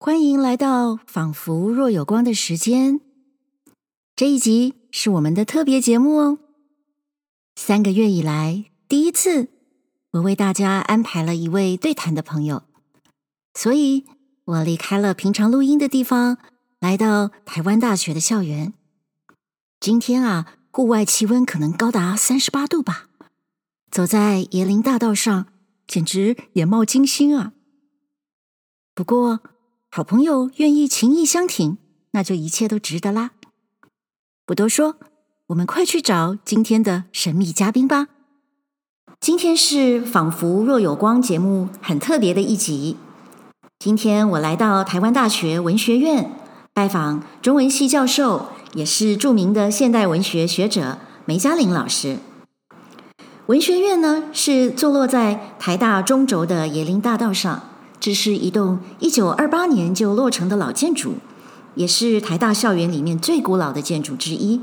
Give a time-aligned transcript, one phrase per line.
[0.00, 3.00] 欢迎来到仿佛若有光的时间。
[4.14, 6.38] 这一集是我们的特别节目哦。
[7.56, 9.48] 三个月以来，第一次，
[10.12, 12.62] 我为大家安排了一位对谈的朋友，
[13.54, 14.04] 所以
[14.44, 16.38] 我离开了平常录音的地方，
[16.78, 18.72] 来到台湾大学的校园。
[19.80, 23.08] 今天啊，户外气温可能高达三十八度吧。
[23.90, 25.48] 走在椰林大道上，
[25.88, 27.52] 简直眼冒金星啊！
[28.94, 29.40] 不过，
[29.90, 31.78] 好朋友愿意情义相挺，
[32.10, 33.30] 那就一切都值得啦。
[34.44, 34.96] 不多说，
[35.48, 38.08] 我们快去找今天的神秘嘉宾吧。
[39.18, 42.96] 今天是仿佛若有光节目很特别的一集。
[43.78, 46.32] 今天我来到台湾大学文学院，
[46.74, 52.18] 拜访中文系教授，也是著名的现代文学学者梅嘉玲老师。
[53.46, 57.62] 文学院呢，是坐落在台大中轴的椰林大道上，
[58.00, 61.14] 这是一栋一九二八年就落成的老建筑，
[61.74, 64.60] 也是台大校园里面最古老的建筑之一。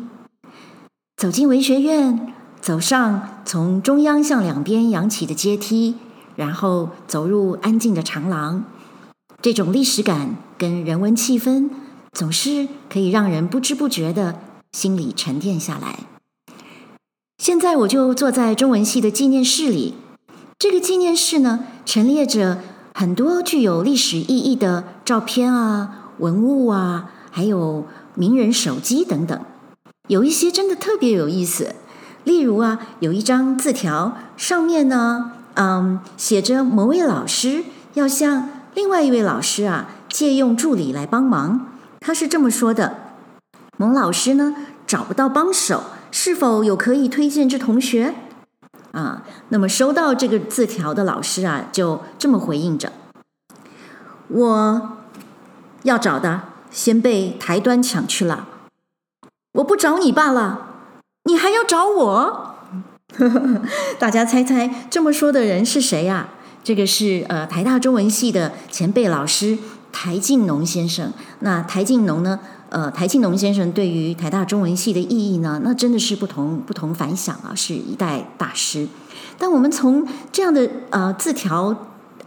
[1.17, 5.95] 走进文学院，走上从中央向两边扬起的阶梯，
[6.35, 8.63] 然后走入安静的长廊，
[9.41, 11.69] 这种历史感跟人文气氛，
[12.11, 14.39] 总是可以让人不知不觉的
[14.71, 15.99] 心里沉淀下来。
[17.37, 19.93] 现在我就坐在中文系的纪念室里，
[20.57, 22.61] 这个纪念室呢，陈列着
[22.97, 29.37] 很多具有历史意义的照片啊、文物啊，还有名人手机等等。
[30.07, 31.75] 有一些真的特别有意思，
[32.23, 37.65] 例如啊，有一张字条，上面呢，嗯，写着某位老师
[37.95, 41.67] 要向另外一位老师啊借用助理来帮忙。
[41.99, 42.95] 他是这么说的：
[43.75, 44.55] 某老师呢，
[44.87, 45.83] 找不到帮手。
[46.11, 48.15] 是否有可以推荐之同学？
[48.95, 52.93] 啊，那么收到这个字条的老师啊，就这么回应着：
[54.29, 54.97] 我
[55.83, 58.47] 要找的先被台端抢去了，
[59.55, 60.67] 我不找你罢了，
[61.25, 62.55] 你还要找我？
[63.99, 66.29] 大家猜猜这么说的人是谁呀？
[66.63, 69.57] 这个是呃台大中文系的前辈老师
[69.91, 71.11] 台静农先生。
[71.39, 72.39] 那台静农呢？
[72.69, 78.87] 呃，台庆农先生对于台大中文系的意义呢，那真的是不同不同凡响啊，是一代大师。
[79.37, 81.75] 但我们从这样的呃字条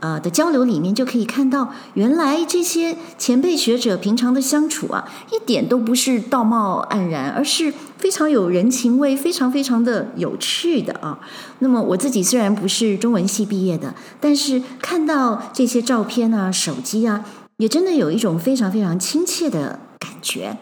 [0.00, 11.18] 呃的交流里面，就可以看到，原来这些前辈学者平常的相处啊，一点都不是道貌岸然，而是非常有人情味，非常非常的有趣的啊。
[11.58, 17.24] 那么我自己虽然不是中文系毕业的，但是看到这些照片啊、手机啊，
[17.56, 19.80] 也真的有一种非常非常亲切的。
[19.98, 20.56] 感觉，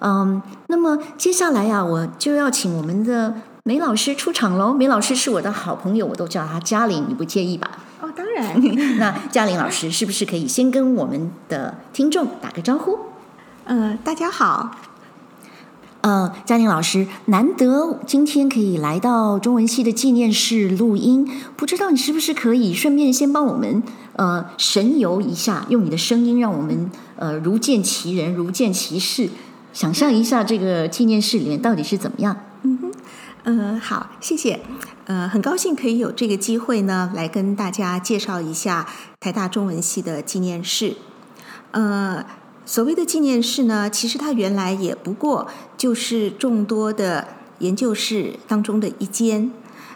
[0.00, 3.34] 嗯，那么接下来呀、啊，我就要请我们的
[3.64, 4.72] 梅老师出场喽。
[4.72, 7.70] 梅老师是我的好朋友，我都叫她嘉玲，你不介意吧？
[8.00, 8.60] 哦，当然。
[8.98, 12.98] 那嘉玲老师是不是可以先跟我们的听众打个招呼？
[13.64, 14.70] 嗯、呃，大家好。
[16.00, 23.82] 呃，嘉玲老师，难得今天可以来到中文系的纪念室录音，不知道你是不是可以顺便先帮我们
[24.14, 26.88] 呃神游一下，用你的声音让我们
[27.18, 29.28] 呃如见其人，如见其事，
[29.72, 32.44] 想象一下这个纪念室里面到底是怎么样？
[32.62, 32.92] 嗯哼，
[33.44, 34.60] 嗯、好，谢谢，
[35.04, 38.86] 呃，很高兴可以有这个机会呢，来跟大家介绍一下
[39.20, 40.96] 台大中文系的纪念室，
[41.72, 42.24] 呃。
[42.68, 47.26] 所谓的纪念室呢，其实它原来也不过就是众多的
[47.60, 49.50] 研究室当中的一间。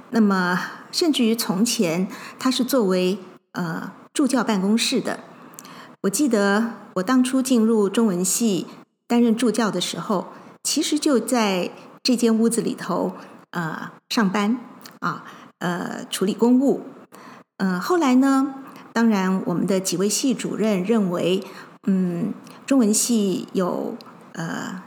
[0.08, 0.58] 那么，
[0.90, 3.18] 甚至于从前它是作为
[3.52, 5.18] 呃助教办公室的。
[6.00, 8.66] 我记得我当初进入中文系
[9.06, 10.28] 担任助教的时候，
[10.62, 11.70] 其实就在
[12.02, 13.12] 这间屋子里头
[13.50, 14.58] 呃上班
[15.00, 15.24] 啊，
[15.58, 16.82] 呃处理公务。
[17.58, 18.54] 嗯、呃，后来呢，
[18.92, 21.42] 当然我们的几位系主任认为，
[21.86, 22.32] 嗯。
[22.64, 23.96] 中文系有
[24.32, 24.82] 呃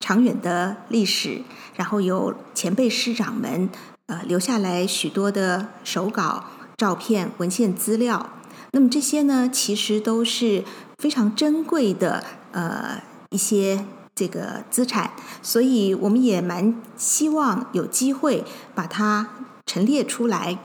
[0.00, 1.42] 长远的历史，
[1.76, 3.68] 然后有前辈师长们
[4.06, 6.46] 呃留下来许多的手稿、
[6.76, 8.30] 照片、文献资料。
[8.72, 10.64] 那么这些呢，其实都是
[10.98, 12.22] 非常珍贵的
[12.52, 13.84] 呃一些
[14.14, 15.12] 这个资产，
[15.42, 18.44] 所以我们也蛮希望有机会
[18.74, 19.30] 把它
[19.66, 20.58] 陈列出来，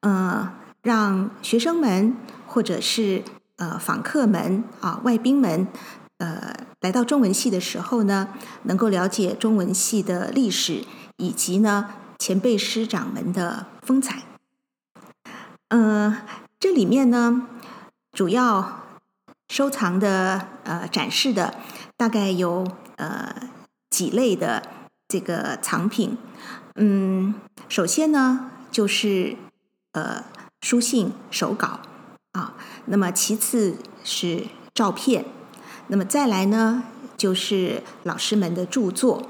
[0.00, 0.52] 呃，
[0.82, 2.14] 让学生们
[2.46, 3.24] 或者是。
[3.60, 5.66] 呃，访客们啊，外宾们，
[6.18, 8.28] 呃，来到中文系的时候呢，
[8.62, 10.84] 能够了解中文系的历史，
[11.16, 11.86] 以及呢
[12.20, 14.22] 前辈师长们的风采。
[15.70, 16.18] 呃，
[16.60, 17.48] 这里面呢，
[18.12, 18.82] 主要
[19.48, 21.54] 收藏的呃展示的
[21.96, 22.66] 大概有
[22.96, 23.34] 呃
[23.90, 24.62] 几类的
[25.08, 26.16] 这个藏品。
[26.76, 27.34] 嗯，
[27.68, 29.36] 首先呢，就是
[29.92, 30.24] 呃
[30.60, 31.80] 书信手稿。
[32.32, 32.54] 啊，
[32.84, 35.24] 那么其次是照片。
[35.88, 36.84] 那么再来呢，
[37.16, 39.26] 就是老师们的著作。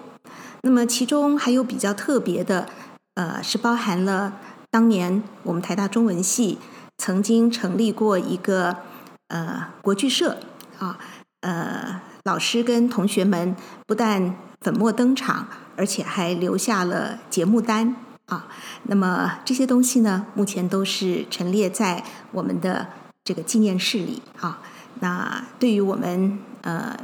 [0.62, 2.68] 那么其中还有比较特别的，
[3.14, 4.34] 呃，是包含了
[4.70, 6.58] 当年我们台大中文系
[6.98, 8.78] 曾经成立过一个
[9.28, 10.38] 呃国剧社
[10.78, 10.98] 啊，
[11.40, 17.96] 呃，老师跟同学们不但粉墨登场，而且还留下了节目单
[18.26, 18.48] 啊。
[18.84, 22.88] 那么这些东西呢，目前都是陈列在我们的
[23.22, 24.60] 这个纪念室里啊。
[25.00, 26.98] 那对于我们呃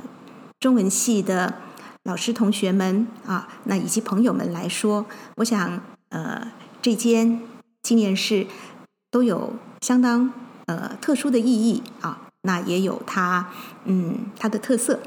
[0.59, 1.55] 中文系的
[2.03, 5.07] 老师同学们啊，那以及朋友们来说，
[5.37, 6.51] 我想呃
[6.83, 7.41] 这间
[7.83, 8.47] 纪念室
[9.11, 10.33] 都有相当
[10.67, 13.49] 呃特殊的意义啊，那也有它
[13.85, 15.01] 嗯它的特色。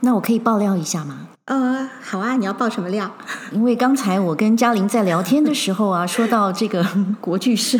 [0.00, 1.28] 那我可以爆料一下吗？
[1.46, 3.10] 呃，好啊，你要爆什么料？
[3.52, 6.86] 因为刚才我跟嘉玲在聊天的时候啊， 说到这个
[7.20, 7.78] 国剧社，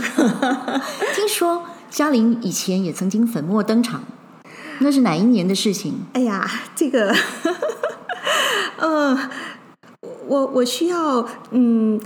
[1.15, 4.03] 听说嘉玲以前也曾经粉墨登场，
[4.81, 6.07] 那是哪一年的事情？
[6.15, 7.15] 哎呀，这个，
[8.79, 9.31] 呃，
[10.27, 12.01] 我我需要嗯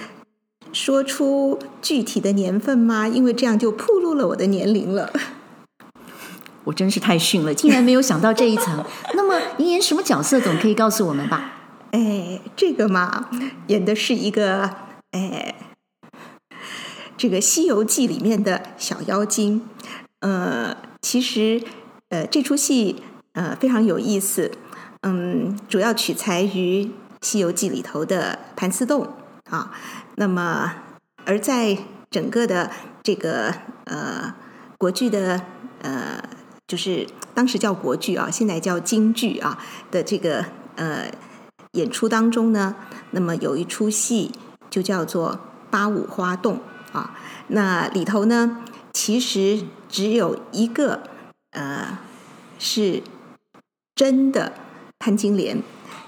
[0.73, 3.09] 说出具体的年份吗？
[3.09, 5.13] 因为这样就暴露了我的年龄了。
[6.65, 8.85] 我真是太逊了，竟然没有想到这一层。
[9.15, 10.39] 那么，您演什么角色？
[10.39, 11.53] 总可以告诉我们吧？
[11.93, 13.31] 哎，这个嘛，
[13.69, 14.71] 演的是一个
[15.13, 15.55] 哎，
[17.17, 19.67] 这个《西游记》里面的小妖精。
[20.21, 21.63] 呃，其实
[22.11, 24.51] 呃，这出戏呃非常有意思。
[25.03, 26.85] 嗯，主要取材于
[27.23, 29.15] 《西游记》里头的盘丝洞
[29.49, 29.73] 啊。
[30.19, 30.75] 那么，
[31.25, 31.79] 而在
[32.11, 32.71] 整个的
[33.03, 33.55] 这个
[33.85, 34.35] 呃
[34.77, 35.41] 国剧的
[35.83, 36.21] 呃。
[36.69, 39.59] 就是当时叫国剧啊，现在叫京剧啊
[39.91, 40.45] 的这个
[40.77, 41.11] 呃
[41.73, 42.77] 演出当中呢，
[43.13, 44.31] 那么有一出戏
[44.69, 45.33] 就叫做
[45.71, 46.61] 《八五花洞》
[46.95, 47.17] 啊，
[47.47, 48.63] 那里头呢
[48.93, 51.05] 其实只有一个
[51.53, 51.99] 呃
[52.59, 53.03] 是
[53.95, 54.53] 真的
[54.99, 55.63] 潘金莲，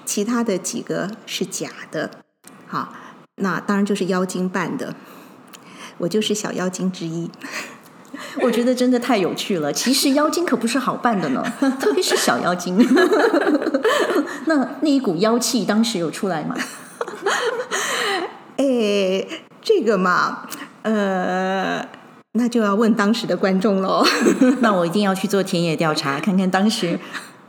[0.05, 2.23] 其他的几个是假的，
[2.67, 2.93] 好，
[3.41, 4.95] 那当然就是妖精扮的，
[5.99, 7.31] 我就是小妖精之一。
[8.43, 9.73] 我觉得真的太有趣了。
[9.73, 11.43] 其实妖精可不是好扮的呢，
[11.81, 12.77] 特别是小妖精。
[14.47, 16.55] 那那一股妖气当时有出来吗？
[18.57, 19.27] 哎，
[19.63, 20.43] 这个嘛，
[20.83, 21.87] 呃，
[22.33, 24.05] 那就要问当时的观众喽。
[24.61, 26.99] 那我一定要去做田野调查，看看当时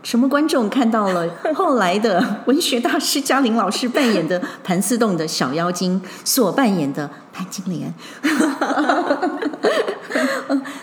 [0.03, 7.93] 什么观众看到了 后来的文学大师嘉玲老师扮演的盘丝洞的小妖精所扮演的潘金莲。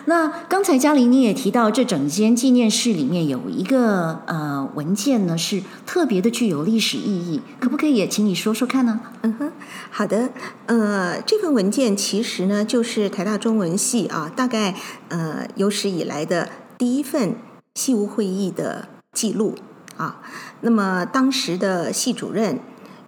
[0.06, 9.00] 那刚才嘉玲你也提到，这整间纪念室里面有一个呃文件呢，是特别的具有历史意义，可不可以也请你说说看呢？
[9.23, 9.53] 嗯哼，
[9.91, 10.31] 好的，
[10.67, 14.75] 呃，这份文件其实呢，就是台大中文系啊，大概
[15.09, 16.49] 呃有史以来的
[16.79, 17.37] 第一份
[17.75, 19.57] 系务会议的记录
[19.97, 20.21] 啊。
[20.61, 22.61] 那么当时的系主任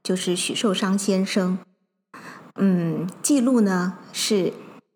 [0.03, 1.59] 就是许寿裳先生，
[2.57, 4.53] 嗯，记录呢是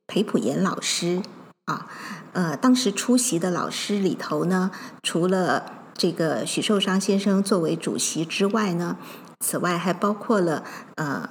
[0.07, 1.23] 裴普岩老师。
[1.67, 1.89] 啊，
[2.35, 4.71] 呃，当时出席的老师里头呢，
[5.03, 8.99] 除了这个许寿裳先生作为主席之外呢，
[9.41, 10.63] 此外还包括了
[10.97, 11.27] 呃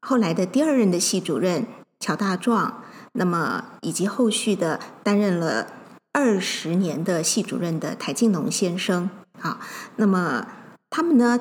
[0.00, 1.68] 后来的第二任的系主任
[2.00, 2.82] 乔大壮，
[3.12, 5.68] 那么以及后续的担任了
[6.16, 9.60] 二十年的系主任的台静农先生啊，
[9.96, 10.46] 那么
[10.88, 11.38] 他们呢，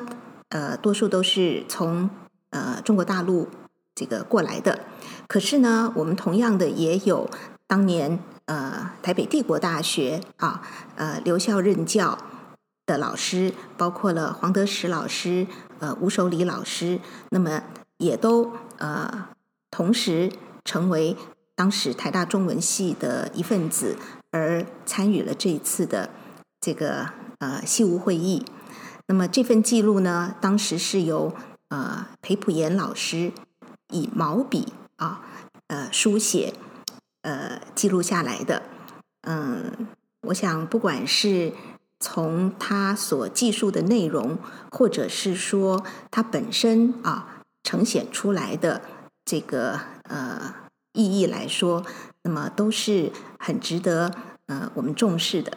[0.50, 2.10] 呃，多数都是从
[2.50, 3.48] 呃中国大陆
[3.96, 4.82] 这个过来的，
[5.30, 7.30] 可是呢，我们同样的也有
[7.66, 8.20] 当年。
[8.48, 10.62] 呃，台北帝国大学啊，
[10.98, 12.16] 呃，留校任教
[12.86, 15.48] 的老师，包括了黄德石老师、
[15.80, 17.64] 呃，吴守礼老师，那么
[17.98, 19.30] 也都呃，
[19.72, 20.32] 同时
[20.64, 21.18] 成为
[21.56, 23.98] 当时台大中文系的一份子，
[24.32, 26.10] 而参与了这一次的
[26.62, 27.10] 这个
[27.40, 28.46] 呃系务会议。
[29.08, 31.34] 那么这份记录呢，当时是由
[31.70, 33.32] 呃裴溥岩老师
[33.90, 35.22] 以毛笔啊
[35.68, 36.54] 呃书写。
[37.28, 38.62] 呃，记录下来的，
[39.22, 39.88] 嗯，
[40.28, 41.54] 我想不管是
[42.00, 44.38] 从他所记述的内容，
[44.70, 48.80] 或者是说他本身啊呈现出来的
[49.26, 50.54] 这个呃
[50.96, 51.86] 意义来说，
[52.24, 54.12] 那么都是很值得
[54.48, 55.52] 呃我们重视的。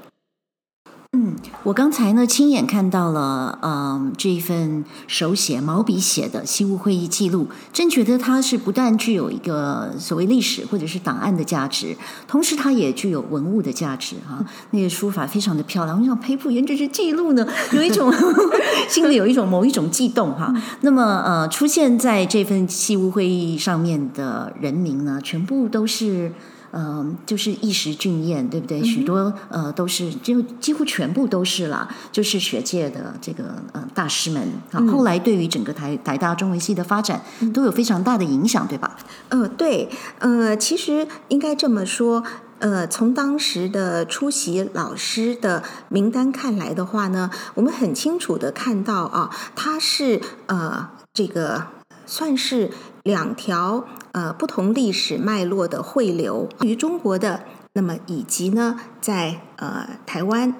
[1.17, 11.97] 嗯，我刚才呢亲眼看到了，嗯，这一份手写毛笔写的西屋会议记录，真觉得它是不但具有一个所谓历史或者是档案的价值，
[12.27, 14.47] 同时它也具有文物的价值哈、啊。
[14.73, 18.13] 那个书法非常的漂亮，我想裴溥岩这是记录呢，有一种
[18.87, 20.63] 心里有一种某一种悸动哈、啊。
[20.83, 26.33] 那么呃，出现在这份西屋会议上面的人名呢，全部都是。
[26.73, 28.81] 嗯、呃，就是一时俊彦，对不对？
[28.81, 34.81] 嗯、许多呃都是就几乎全部都是了，就是学界的这个呃大师们啊。
[34.87, 37.23] 后来对于整个台台大中文系的发展
[37.53, 38.97] 都有非常大的影响，对吧？
[39.31, 42.25] 嗯、呃，对，呃，其实应该这么说。
[42.61, 51.69] 呃，从当时的出席老师的名单看来的话呢，我们很清楚的看到啊，他是呃这个
[52.05, 52.73] 算是
[53.09, 60.55] 两条呃不同历史脉络的汇流于中国的，那么以及呢在呃台湾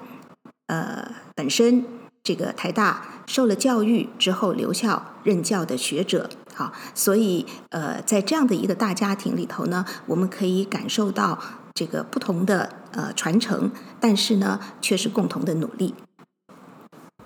[0.65, 1.85] 呃本身
[2.23, 11.37] 这个台大受了教育之后留校任教的学者，好，所以呃在这样的一个大家庭里头呢，我们可以感受到。
[11.75, 15.93] 这个不同的呃传承，但是呢，却是共同的努力。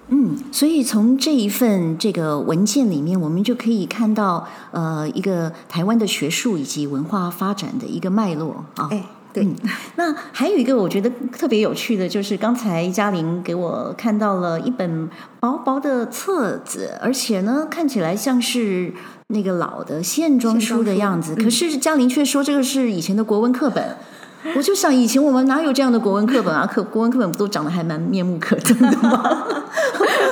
[0.09, 8.89] 嗯，所以从这一份这个文件里面，我们就可以看到呃一个台湾的学术以及文化发展的一个脉络啊。
[8.91, 9.43] 哎，对。
[9.45, 9.55] 嗯，
[9.95, 18.93] 那还有一个我觉得特别有趣的，就是刚才嘉玲给我看到了一本薄薄的册子，而且呢，看起来像是
[19.27, 21.33] 那个老的线装书的样子。
[21.35, 23.97] 可是嘉玲却说这个是以前的国文课本。
[24.55, 26.65] 我就想，以前我们哪有这样的国文课本啊？
[26.65, 29.47] 课国文课本不都长得还蛮面目可憎的吗？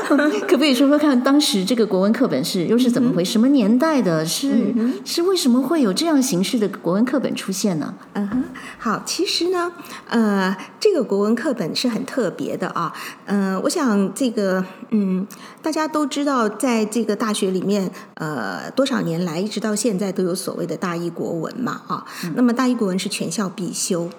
[0.48, 3.32] 可不可以说说看，当时这个国文课本是又是怎么回事？
[3.32, 4.26] 什么年代的？
[4.26, 7.94] 是、嗯、是为什么会有这样形式的国文课本出现呢？
[8.14, 8.44] 嗯哼，
[8.78, 9.72] 好，其实呢，
[10.08, 12.94] 呃，这个国文课本是很特别的啊。
[13.26, 15.26] 嗯、呃，我想这个，嗯，
[15.62, 24.10] 大家都知道，在这个大学里面，呃，多少年来一直到现在都有所谓的大一国文嘛，啊，嗯、那么大一国文是全校必修。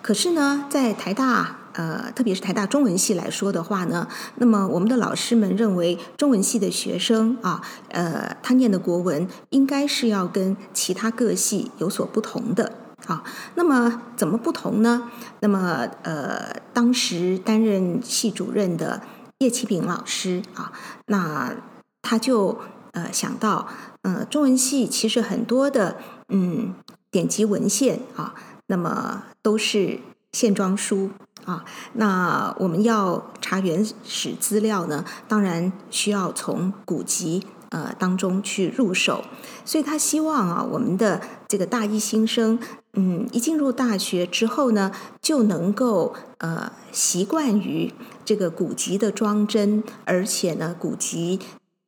[0.00, 12.72] 可是呢，在台大，呃，特别是台大中文系来说的话呢，那么我们的老师们认为，中文系的学生啊，呃，他念的国文应该是要跟其他各系有所不同的
[13.06, 13.24] 啊。
[13.54, 15.10] 那么怎么不同呢？
[15.40, 19.02] 那么呃，当时担任系主任的
[19.38, 20.72] 叶启炳老师啊，
[21.06, 21.54] 那
[22.02, 22.58] 他就
[22.92, 23.68] 呃想到，
[24.02, 25.96] 呃，中文系其实很多的
[26.28, 26.74] 嗯
[27.10, 28.34] 典籍文献啊。
[28.68, 29.98] 那么都是
[30.32, 31.10] 线装书
[31.44, 39.24] 啊，那我们要查原始资料呢，当然需要从古籍呃当中去入手，
[39.64, 42.58] 所以他希望啊，我们的这个大一新生，
[42.94, 47.92] 嗯，一进入大学之后呢，就能够呃习惯于
[48.24, 51.40] 这个古籍的装帧，而且呢，古籍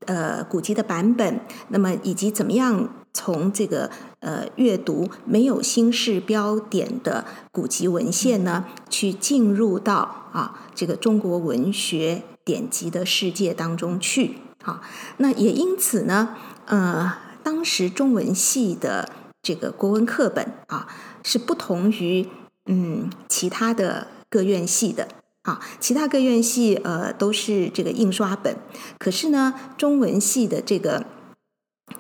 [0.07, 2.89] 呃古籍的版本，那么以及怎么样。
[3.17, 14.39] 从这个呃阅读没有新式标点的古籍文献呢，去进入到啊这个中国文学典籍的世界当中去。
[14.61, 14.83] 好，
[15.19, 19.09] 那也因此呢，呃，当时中文系的
[19.41, 20.89] 这个国文课本啊，
[21.23, 22.27] 是不同于
[22.67, 25.07] 嗯其他的各院系的
[25.43, 28.57] 啊，其他各院系呃都是这个印刷本，
[28.99, 31.07] 可是呢，中文系的这个。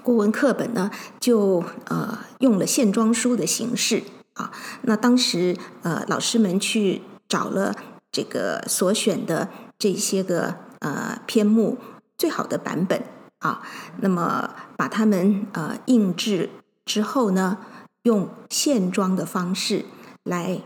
[0.04, 4.02] 国文课本呢，就呃用了线装书的形式
[4.34, 4.52] 啊。
[4.82, 7.74] 那当时呃老师们去找了
[8.12, 11.78] 这个所选的这些个呃篇目
[12.18, 13.02] 最好的版本
[13.38, 13.62] 啊，
[14.02, 16.50] 那么把它们呃印制
[16.84, 17.56] 之后呢，
[18.02, 19.86] 用线装的方式
[20.22, 20.60] 来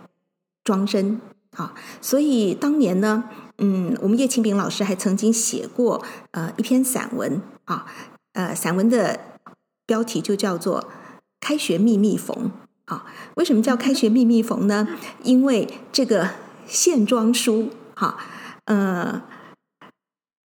[0.65, 1.21] 装帧
[1.53, 1.75] 啊。
[2.01, 3.23] 所以当年呢，
[3.59, 7.87] 嗯，我们叶庆炳老师还曾经写过呃一篇散文啊。
[8.35, 9.19] 呃，散文的
[9.89, 10.83] 标题就叫做
[11.41, 12.53] 《开学密密缝》
[12.93, 13.07] 啊。
[13.37, 14.87] 为什么叫开学密密缝呢？
[15.23, 16.35] 因为这个
[16.67, 18.19] 线装书哈，
[18.67, 19.23] 呃，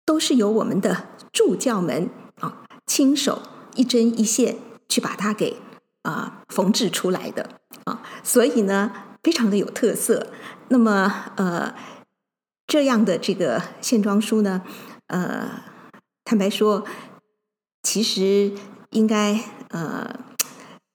[0.04, 3.40] 都是由我们的助教们啊亲手
[3.76, 5.56] 一针一线去把它给
[6.02, 7.48] 啊缝制出来的
[7.84, 8.90] 啊，所以呢，
[9.22, 10.26] 非常的有特色。
[10.70, 11.72] 那么呃，
[12.66, 14.64] 这样的这个线装书呢，
[15.06, 15.62] 呃，
[16.24, 16.84] 坦白说。
[17.80, 18.52] 其实
[18.90, 19.38] 应该
[19.70, 20.08] 呃，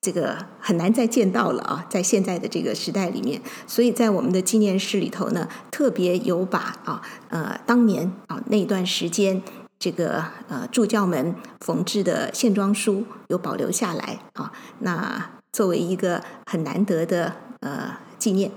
[0.01, 9.41] 这个很难再见到了啊，在现在的这个时代里面，所以在我们的纪念室里头呢，特别有把啊呃当年啊那段时间
[9.79, 18.51] 这个呃助教们缝制的线装书有保留下来啊，那作为一个很难得的呃纪念。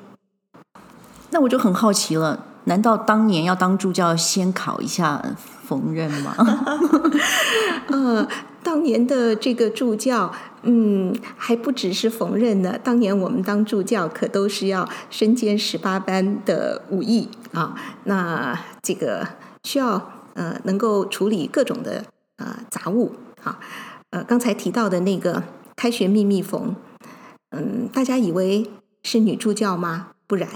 [1.31, 5.23] 那我就很好奇了，难道当年要当助教先考一下
[5.67, 6.35] 缝纫吗？
[7.89, 8.29] 呃，
[8.67, 10.33] 当年的这个助教，
[10.63, 12.77] 嗯，还不只是缝纫呢。
[12.83, 17.77] 当年我们当助教，可都是要身兼十八般的武艺啊。
[18.03, 19.25] 那这个
[19.63, 22.05] 需要呃，能够处理各种的
[22.39, 23.13] 呃杂物
[23.45, 23.61] 啊。
[24.11, 25.45] 呃，刚才提到的那个
[25.77, 26.75] 开学秘密缝，
[27.51, 28.69] 嗯，大家以为
[29.05, 30.09] 是女助教吗？
[30.27, 30.49] 不然，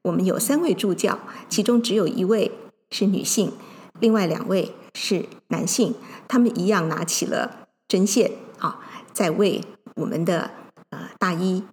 [0.00, 1.18] 我们有三位助教，
[1.50, 2.50] 其中只有一位
[2.90, 3.52] 是女性，
[4.00, 5.94] 另外两位是男性。
[6.28, 8.78] 他们一样拿起了针线啊，
[9.12, 9.64] 在为
[9.96, 10.50] 我们的
[10.90, 11.64] 呃大一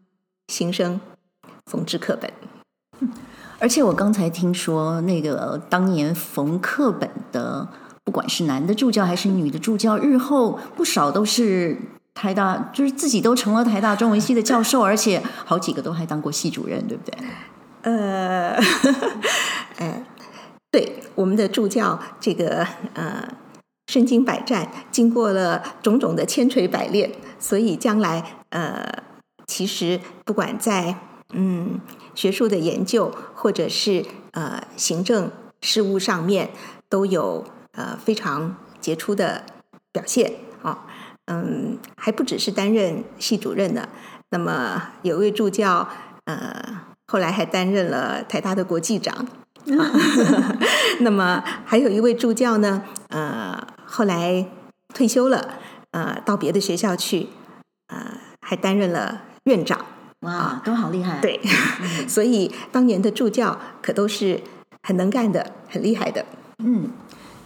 [0.47, 0.99] 新生
[1.65, 2.31] 缝制课本。
[3.59, 7.67] 而且我刚才听说，那个当年缝课本的，
[8.03, 11.77] 不管是男的助教还是女的助教，日后不少都是
[12.13, 17.17] 台大，就是自己都成了台大中文系的教授，而且好几个都还当过系主任，对不对？
[17.83, 18.57] 呃，
[19.77, 20.03] 哎，
[20.71, 23.27] 对，我们的助教这个呃
[23.95, 28.11] 身经百战，经过了种种的千锤百炼，所以将来
[28.49, 29.03] 呃，
[29.47, 30.97] 其实不管在
[31.33, 31.79] 嗯。
[32.15, 36.49] 学术的研究，或者是呃行政事务上面，
[36.87, 39.43] 都有呃非常杰出的
[39.91, 40.77] 表现啊、哦。
[41.25, 43.89] 嗯，还不只是担任系主任呢。
[44.29, 45.89] 那么有位助教，
[46.23, 46.63] 呃，
[47.05, 49.13] 后来还担任了台大的国际长。
[49.77, 49.91] 啊、
[51.03, 53.61] 那么还有一位助教呢，呃，
[53.95, 54.45] 后来
[54.93, 55.55] 退休了，
[55.91, 57.27] 呃，到别的学校去，
[57.87, 57.97] 呃，
[58.41, 59.79] 还担任了院长。
[60.19, 61.21] 哇，都好厉害！
[61.21, 61.39] 对，
[61.81, 64.41] 嗯、 所以当年的助教可都是
[64.83, 66.25] 很能干的，很厉害的。
[66.57, 66.89] 嗯，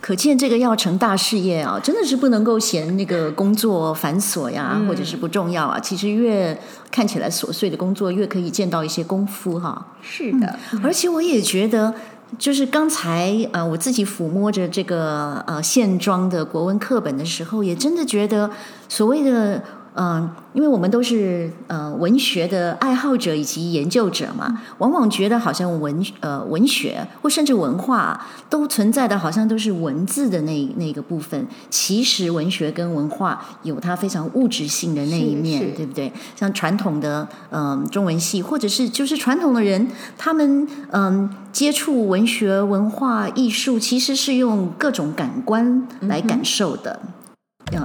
[0.01, 5.79] 可见这个要成大事业啊，真的是不能够嫌那个工作繁琐呀，嗯、或者是不重要啊。
[5.79, 9.93] 其实越看起来琐碎的工作，越可以见到一些功夫哈。
[10.01, 11.93] 是的，嗯、而且我也觉得，
[12.37, 18.49] 就是刚才呃，我自己抚摸着这个呃线装的国文课本的时候，也真的觉得
[18.87, 19.63] 所谓的。
[19.95, 31.47] 嗯，因为我们都是呃文学的爱好者以及研究者嘛，往往觉得好像文呃文学或甚至文化都存在的好像都是文字的那那个部分。
[31.69, 36.11] 其实文学跟文化有它非常物质性的那一面，对不对？
[36.35, 46.99] 像传统的嗯、呃、中文系，或者是就是传统的人，他们嗯、呃、接触文学、文化、艺术，其实是用各种感官来感受的。
[47.03, 47.09] 嗯、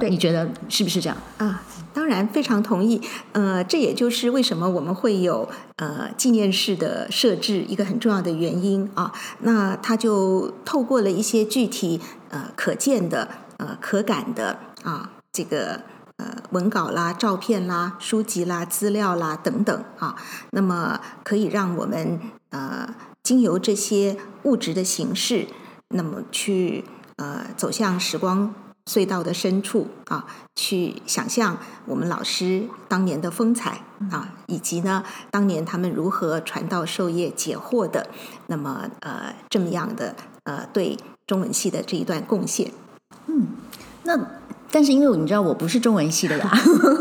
[0.09, 1.61] 你觉得是不是这样啊？
[1.93, 9.13] 当然非常同意，呃，这也就是为什么我们会有呃纪念式的设置一个很重要的原因啊。
[9.39, 15.81] 那它就透过了一些具体呃可见的呃可感的啊这个
[16.17, 20.15] 呃文稿啦、照片啦、书籍啦、资料啦等等啊，
[20.51, 22.19] 那么可以让我们
[22.49, 22.93] 呃
[23.23, 25.47] 经由这些物质的形式，
[25.89, 26.83] 那么去
[27.15, 28.53] 呃走向时光。
[28.91, 38.07] 隧道的深处啊，去想象我们老师当年的风采啊，以及呢，当年他们如何传道授业解惑的，
[38.47, 42.71] 那么呃，这么样的呃，对中文系的这一段贡献。
[43.25, 43.47] 嗯，
[44.03, 44.19] 那
[44.69, 46.51] 但是因为你知道我不是中文系的呀，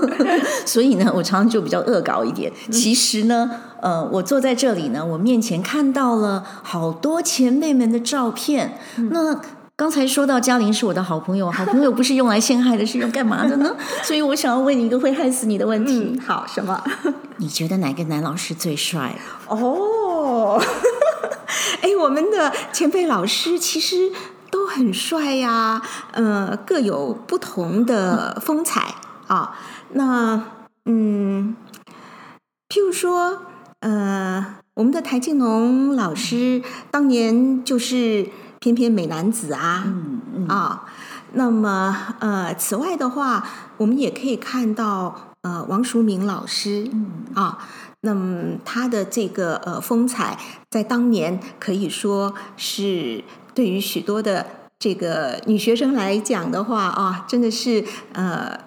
[0.64, 2.50] 所以呢，我常常就比较恶搞一点。
[2.72, 9.40] 其实呢，呃，我坐在这里呢，我面前看到了好多前辈们的照片，嗯、那。
[9.76, 13.76] 刚才说到嘉玲是我的好朋友，好朋友不是用来陷害的，是用干嘛的呢？
[14.04, 16.12] 所以我想要问你一个会害死你的问题。
[16.14, 16.80] 嗯、好，什么？
[17.38, 19.16] 你觉得哪个男老师最帅？
[19.48, 20.62] 哦，
[21.82, 24.12] 哎，我们的前辈老师其实
[24.48, 25.82] 都很帅呀，
[26.12, 28.94] 呃，各有不同的风采
[29.26, 29.58] 啊。
[29.94, 30.40] 那
[30.84, 31.56] 嗯，
[32.68, 33.42] 譬如说，
[33.80, 38.28] 呃，我们的台静农老师当年就是。
[38.64, 40.86] 翩翩美男子啊，嗯嗯、啊，
[41.34, 43.46] 那么呃，此外的话，
[43.76, 47.58] 我们也可以看到呃，王淑敏老师，嗯、啊，
[48.00, 50.38] 那么他的这个呃风采，
[50.70, 53.22] 在当年可以说是
[53.54, 54.46] 对于许多的
[54.78, 58.58] 这个女学生来讲的话啊，真的是呃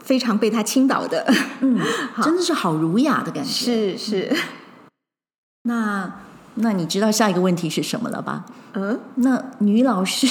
[0.00, 1.30] 非常被他倾倒的，
[1.60, 1.78] 嗯，
[2.24, 4.38] 真的是好儒雅的感觉，是是，嗯、
[5.64, 6.12] 那。
[6.56, 8.44] 那你知道下一个问题是什么了吧？
[8.74, 10.26] 嗯，那女老师，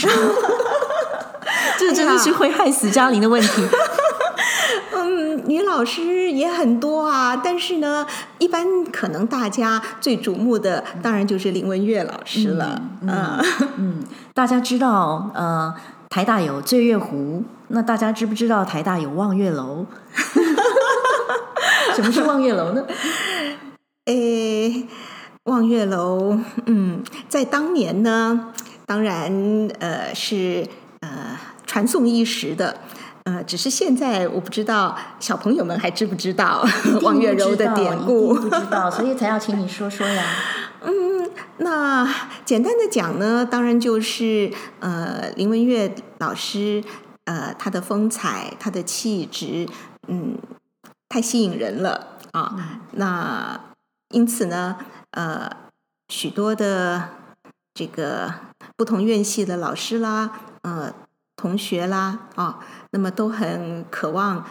[1.80, 3.68] 这真的是会害死嘉玲的问题。
[4.96, 8.06] 嗯，女老师也很多啊，但是呢，
[8.40, 12.82] 一般可能大家最瞩目的，当然就是林文月老师了。
[13.02, 13.46] 嗯嗯，
[13.78, 15.74] 嗯，大家知道呃，
[16.10, 19.86] 台大有醉月湖，那大家知不知道台大有望月楼？
[21.96, 22.86] 什么是望月楼呢？
[24.06, 24.88] 诶。
[25.46, 28.54] 望月楼，嗯，在当年呢，
[28.86, 30.66] 当然呃是
[31.02, 32.78] 呃传颂一时的，
[33.26, 36.66] 呃，只是现在我不知道小朋友们还知不知道
[37.02, 40.24] 望月楼的典故，不知道，所以才要请你说说呀。
[40.86, 42.10] 嗯，那
[42.46, 46.82] 简单的讲呢，当然就是呃林文月老师，
[47.26, 49.68] 呃他的风采，他的气质，
[50.08, 50.38] 嗯，
[51.10, 53.60] 太吸引人了啊，嗯、那。
[54.10, 54.78] 因此呢，
[55.14, 55.50] 呃，
[56.10, 57.10] 许多的
[57.74, 58.34] 这个
[58.76, 60.94] 不同院系的老师啦，呃，
[61.36, 62.60] 同学啦，啊，
[62.92, 64.46] 那么都很渴望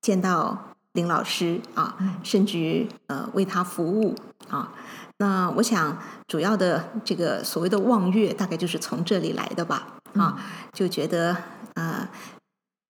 [0.00, 4.14] 见到林老师啊，甚至呃为他服务
[4.48, 4.72] 啊。
[5.18, 9.86] 那我想，主要的这个所谓的望月，大概就是从这里来的吧？
[10.14, 10.36] 啊，
[10.72, 11.36] 就觉得
[11.74, 12.08] 呃，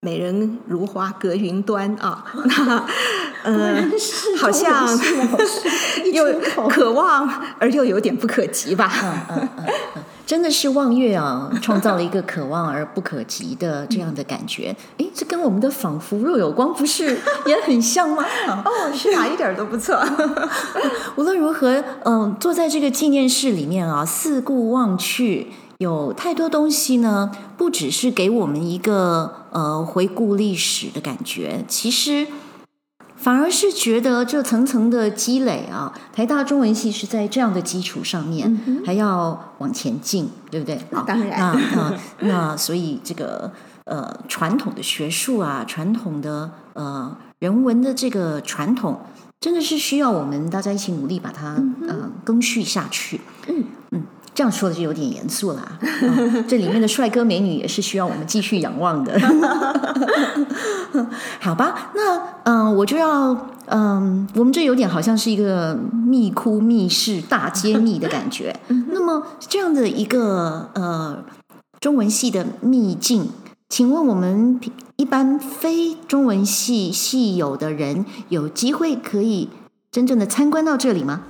[0.05, 2.85] 美人如花隔云端啊， 那
[3.43, 3.83] 呃，
[4.39, 4.87] 好像
[6.13, 6.27] 又
[6.69, 7.27] 可望
[7.59, 8.93] 而又有点不可及吧？
[9.03, 14.77] 嗯嗯嗯嗯，真的是望月啊，创造了一个可望而不可及的这样的感觉。
[14.99, 18.23] 哎，这跟我们的仿佛若有光不是也很像吗？
[18.65, 19.99] 哦，是哪，一点都不错。
[21.17, 32.27] 无论如何，嗯，坐在这个纪念室里面啊，四顾望去，有太多东西呢，不只是给我们一个呃回顾历史的感觉，其实
[33.17, 40.79] 反而是觉得这层层的积累啊，台大中文系是在这样的基础上面、嗯、还要往前进，对不对？
[40.91, 43.51] 那当然，那那，那所以这个
[43.85, 49.01] 呃传统的学术啊，传统的呃人文的这个传统。
[49.41, 53.21] 真的是需要我们大家一起努力把它嗯、呃、更续下去。
[53.47, 53.65] 嗯嗯，
[54.35, 55.79] 这样说的就有点严肃了、啊。
[56.49, 59.17] 这里面的帅哥美女也是需要我们继续仰望的。
[61.41, 65.75] 好吧，那嗯、我就要嗯、我们这有点好像是一个
[66.07, 68.55] 密窟密室大揭秘的感觉。
[68.91, 71.25] 那么这样的一个呃
[71.81, 73.31] 中文系的秘境。
[73.71, 74.61] 请问我们
[74.97, 79.49] 一般非中文系系友的人，有机会可以
[79.91, 81.23] 真正的参观到这里吗？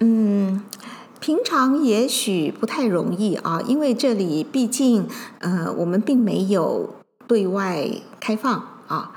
[0.00, 0.62] 嗯，
[1.24, 5.08] 平常也许不太容易啊，因为这里毕竟
[5.38, 7.88] 呃，我们并没有对外
[8.20, 8.52] 开放
[8.88, 9.12] 啊。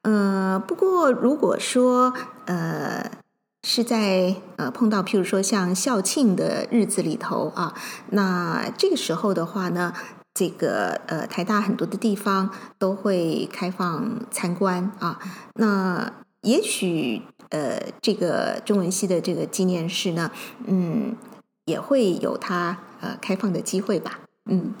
[0.00, 2.14] 呃，不过如果说
[2.46, 3.10] 呃
[3.62, 7.74] 是在呃碰到譬如说像校庆的日子里头啊，
[8.08, 9.92] 那这个时候的话呢。
[10.32, 15.18] 这个呃，台大很多的地方都会开放参观啊。
[15.54, 16.10] 那
[16.42, 17.20] 也许
[17.50, 20.30] 呃，这个中文系的这个纪念室呢，
[20.66, 21.16] 嗯，
[21.66, 24.20] 也会有它呃开放的机会吧。
[24.50, 24.74] 嗯，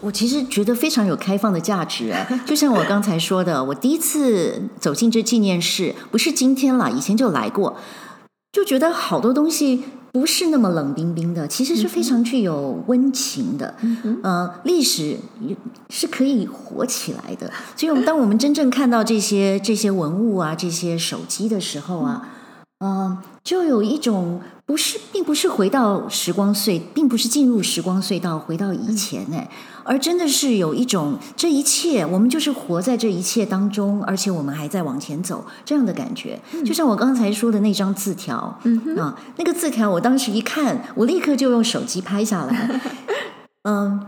[0.00, 2.14] 我其实觉得非常有开放的价值。
[2.46, 7.76] 就像我刚才说的，我第一次走进这纪念室，不是今天了，以前就来过，
[8.52, 9.84] 就觉得好多东西。
[10.12, 13.76] 不是那么冷冰冰的，其实是非常具有温情的。
[13.80, 15.16] 嗯哼，呃，历史
[15.88, 17.48] 是可以活起来的。
[17.76, 22.28] 所以，当我们真正看到这些这些文物啊，这些手机的时候啊，嗯、
[22.80, 29.48] 呃，就有一种不是，并不是回到时光隧，并不是进入时光隧道，回到以前哎。
[29.82, 36.40] 而真的是有一种这一切，我们就是活在这一切当中，而且我们还在往前走这样的感觉。
[36.64, 42.80] 就像我刚才说的那张字条，嗯啊，那个字条，我当时一看，我立刻就用手机拍下来，
[43.68, 44.00] 嗯，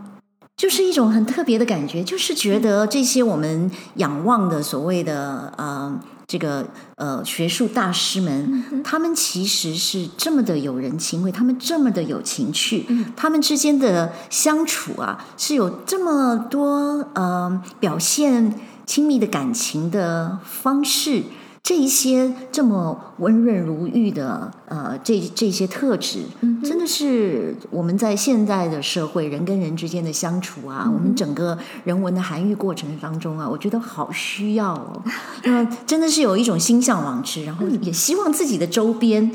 [0.56, 6.00] 就是一种很特别的感觉，就是觉得这些我们仰望的所谓的嗯。
[6.32, 6.66] 这个
[6.96, 21.24] 呃，学术大师们，嗯，他们其实是这么的有人情味，他们这么的有情趣，嗯，他们之间的相处啊，是有这么多呃表现亲密的感情的方式。
[21.62, 26.24] 这一些这么温润如玉的呃，这这些特质，
[26.64, 35.02] 真的是我们在现在的社会人跟人之间的相处啊，嗯、我们整个人文的涵育过程当中啊，我觉得好需要哦。
[35.44, 39.30] 那真的是有一种心向往之，然后也希望自己的周边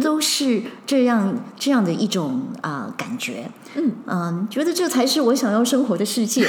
[0.00, 3.50] 都是这样这样的一种啊、呃、感觉。
[3.74, 6.46] 嗯嗯，觉得这才是我想要生活的世界。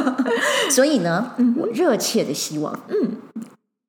[0.70, 3.10] 所以呢，我热切的希望，嗯。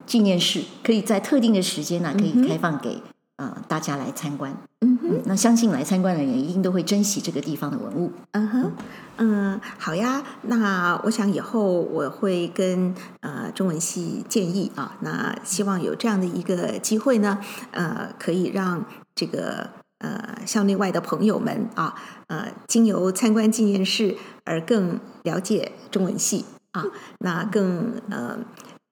[0.06, 3.02] 纪念室可以在特定的时间呢、啊，可以开放给
[3.38, 4.56] 啊、呃、大家来参观。
[4.82, 8.12] 嗯哼，那相信来参观的人一定都会珍惜这个地方的文物。
[8.32, 8.72] 嗯哼，
[9.18, 10.22] 嗯，好呀。
[10.44, 17.40] 那我想以后我会跟呃中文系建议啊，那希望有这样的一个机会呢，
[17.72, 21.96] 呃，可以让这个呃校内外的朋友们啊，
[22.28, 26.84] 呃，经由参观纪念室而更了解中文系啊，
[27.20, 28.38] 那更呃。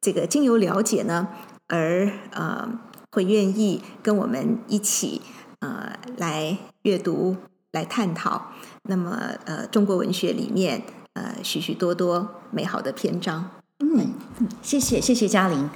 [0.04, 1.30] 这个经由了解呢，
[1.70, 2.70] 而呃
[3.13, 5.22] 会愿意跟我们一起
[5.60, 7.38] 呃来阅读、
[7.72, 8.52] 来探讨。
[8.84, 13.50] 那么呃中国文学里面呃许许多多美好的篇章。
[13.80, 14.13] 嗯，
[14.62, 15.70] 谢谢谢谢嘉玲。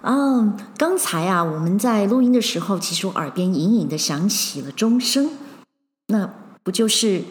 [0.00, 5.28] 嗯，刚才啊我们在录音的时候，其实我耳边隐隐的响起了钟声，
[6.06, 7.24] 那不就是？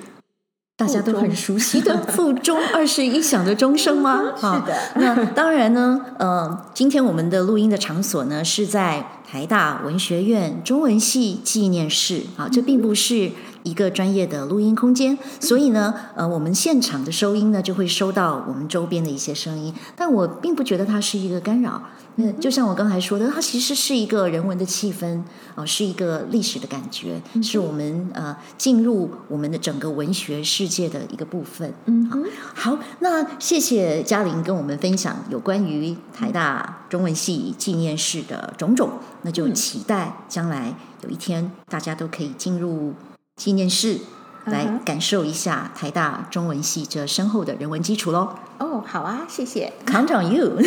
[0.78, 4.22] 大家都很熟悉的 附中二十一响的钟声吗？
[4.36, 4.78] 是的。
[4.96, 13.32] 那当然呢，呃，今天我们的录音的场所呢是在台大文学院中文系纪念室啊，这并不是
[13.66, 21.82] 一个专业的录音空间，所以呢，呃，我们现场的收音呢就会收到我们周边的一些声音，但我并不觉得它是一个干扰。
[22.18, 31.74] 那就像我刚才说的，它其实是一个人文的气氛啊、呃，是一个历史的感觉，是我们呃进入我们的整个文学世界的一个部分。
[31.88, 32.10] 嗯，
[32.54, 38.92] 好，那谢谢嘉玲跟我们分享有关于台大中文系纪念室的种种，
[39.24, 40.74] 那就期待将来
[41.04, 42.94] 有一天大家都可以进入
[43.36, 44.00] 纪念室，
[44.46, 48.36] 来感受一下台大中文系这深厚的人文基础喽。
[48.60, 50.58] 哦，好啊，谢谢，Count on you。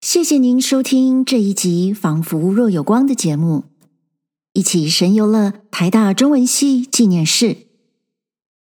[0.00, 3.64] 谢谢您收听这一集《仿佛若有光》的节目，
[4.54, 7.66] 一起神游了台大中文系纪念室。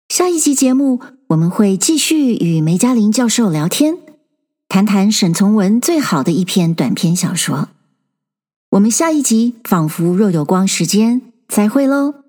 [0.07, 3.97] 下一集节目，我们会继续与梅嘉玲教授聊天，
[4.69, 7.67] 谈谈沈从文最好的一篇短篇小说。
[8.71, 12.20] 我们下一集《仿佛若有光》时间再会喽。